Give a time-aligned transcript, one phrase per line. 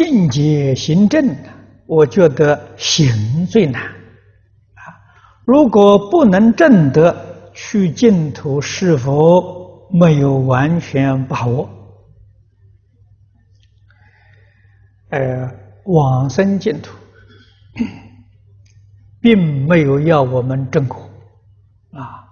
[0.00, 1.36] 信解行正，
[1.84, 4.96] 我觉得行最难啊！
[5.44, 7.14] 如果不能证得
[7.52, 11.68] 去净土，是否没有完全把握？
[15.10, 15.54] 呃，
[15.84, 16.96] 往生净土，
[19.20, 20.96] 并没有要我们证果
[21.92, 22.24] 啊，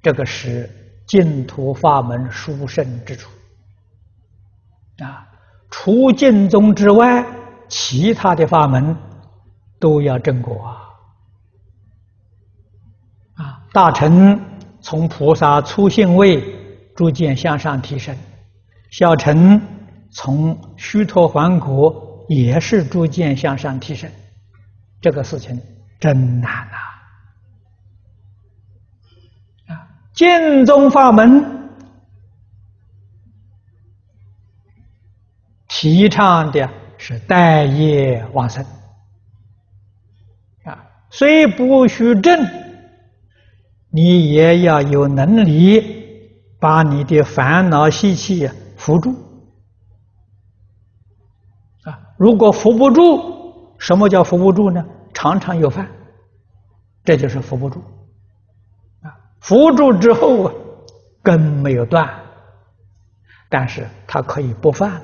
[0.00, 0.70] 这个是
[1.08, 3.28] 净土法门殊胜之处
[4.98, 5.26] 啊。
[5.84, 7.22] 除净宗之外，
[7.68, 8.96] 其他的法门
[9.78, 10.64] 都要证果
[13.36, 13.44] 啊！
[13.44, 14.40] 啊，大乘
[14.80, 16.42] 从菩萨初信位
[16.96, 18.16] 逐渐向上提升，
[18.90, 19.60] 小乘
[20.10, 24.10] 从须陀洹果也是逐渐向上提升，
[25.02, 25.60] 这个事情
[26.00, 26.78] 真难啊！
[29.68, 31.53] 啊，净宗法门。
[35.84, 38.64] 提倡的是待业往生
[40.64, 42.42] 啊，虽不许证，
[43.90, 45.82] 你也要有能力
[46.58, 49.14] 把你的烦恼习气扶住
[51.82, 52.00] 啊。
[52.16, 54.82] 如果扶不住，什么叫扶不住呢？
[55.12, 55.86] 常常有犯，
[57.04, 57.84] 这就是扶不住
[59.02, 59.12] 啊。
[59.38, 60.54] 扶住之后啊，
[61.22, 62.08] 根没有断，
[63.50, 64.98] 但是它可以不犯。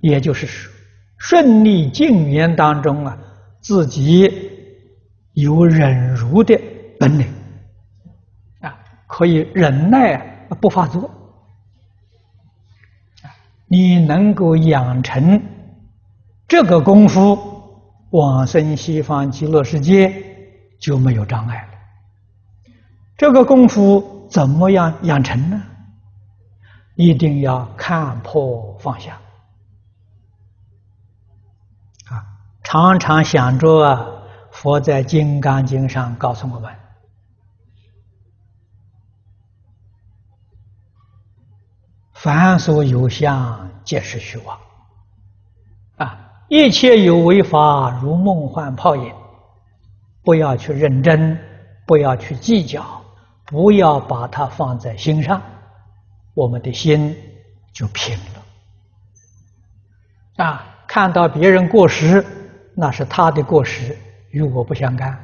[0.00, 0.72] 也就是说，
[1.18, 3.18] 顺利境缘当中啊，
[3.60, 4.30] 自己
[5.32, 6.58] 有忍辱的
[6.98, 7.26] 本领
[8.60, 10.16] 啊，可以忍耐
[10.60, 11.10] 不发作。
[13.66, 15.42] 你能够养成
[16.46, 17.38] 这个功夫，
[18.10, 20.10] 往生西方极乐世界
[20.80, 21.68] 就没有障碍了。
[23.16, 25.62] 这个功夫怎么样养成呢？
[26.94, 29.18] 一定要看破放下。
[32.62, 36.70] 常常想着，佛在《金刚经》上告诉我们
[42.12, 44.58] ：“凡所有相，皆是虚妄。”
[45.96, 49.14] 啊，一切有为法，如梦幻泡影。
[50.22, 51.38] 不要去认真，
[51.86, 53.02] 不要去计较，
[53.46, 55.40] 不要把它放在心上，
[56.34, 57.16] 我们的心
[57.72, 58.14] 就平
[60.36, 60.44] 了。
[60.44, 62.22] 啊，看到别人过失。
[62.80, 63.96] 那是他的过失，
[64.30, 65.18] 与我不相干。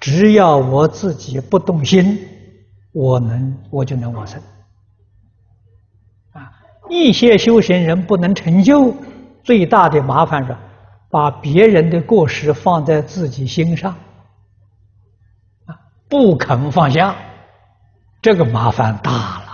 [0.00, 2.18] 只要我自己不动心，
[2.92, 4.40] 我能我就能往生。
[6.32, 6.50] 啊，
[6.88, 8.94] 一些修行人不能成就，
[9.44, 10.56] 最大的麻烦是
[11.10, 13.94] 把别人的过失放在自己心上，
[15.66, 15.76] 啊，
[16.08, 17.14] 不肯放下，
[18.22, 19.52] 这个麻烦大了。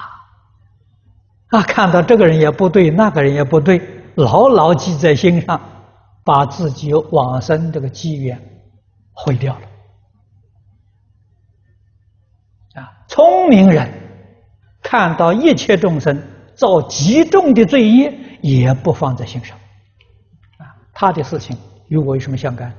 [1.49, 3.83] 啊，看到这个人也不对，那个人也不对，
[4.15, 5.61] 牢牢记在心上。
[6.25, 8.41] 把自己往生这个机缘
[9.13, 9.69] 毁掉了
[12.81, 13.05] 啊！
[13.07, 13.89] 聪明人
[14.83, 16.21] 看到一切众生
[16.55, 19.57] 造极重的罪业，也不放在心上
[20.57, 20.75] 啊！
[20.95, 21.57] 他的事情
[21.89, 22.75] 与我有什么相干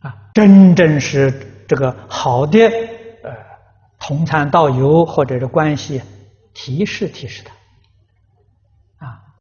[0.00, 0.14] 啊？
[0.32, 2.60] 真正是这个好的
[3.24, 3.30] 呃
[3.98, 6.00] 同参道友或者是关系，
[6.52, 7.52] 提示提示他。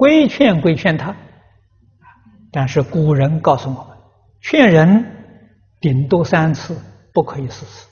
[0.04, 1.16] 规劝规劝他，
[2.52, 3.98] 但是古人告诉我们，
[4.42, 5.06] 劝人
[5.80, 6.78] 顶多三次，
[7.14, 7.88] 不可以四次，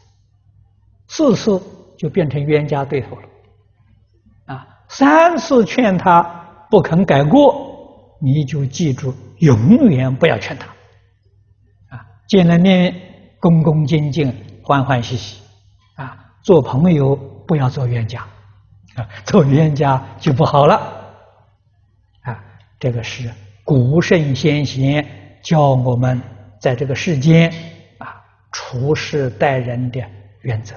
[1.07, 1.61] 四次
[1.97, 3.21] 就变成冤家对头了。
[4.47, 6.21] 啊，三次劝他
[6.69, 10.67] 不肯改过，你就记住，永远不要劝他。
[11.95, 12.93] 啊，见了面
[13.39, 15.41] 恭恭敬敬、欢欢喜喜，
[15.95, 17.15] 啊，做朋友
[17.47, 18.19] 不要做冤家，
[18.95, 20.97] 啊，做冤家就不好了。
[22.81, 23.29] 这个是
[23.63, 25.07] 古圣先贤
[25.43, 26.19] 教我们
[26.59, 27.53] 在这个世间
[27.99, 28.19] 啊
[28.51, 30.03] 处事待人的
[30.41, 30.75] 原则。